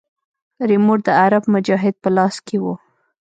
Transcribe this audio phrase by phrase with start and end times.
[0.69, 2.65] ريموټ د عرب مجاهد په لاس کښې و.